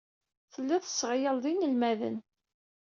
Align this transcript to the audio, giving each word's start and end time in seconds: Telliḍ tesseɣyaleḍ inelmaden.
Telliḍ 0.53 0.81
tesseɣyaleḍ 0.83 1.45
inelmaden. 1.47 2.17